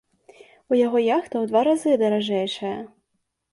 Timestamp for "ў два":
1.39-1.61